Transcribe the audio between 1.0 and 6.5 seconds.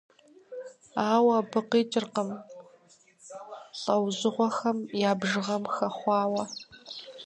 Ауэ абы къикӀыркъым лӀэужьыгъуэхэм я бжыгъэм хэхъуауэ.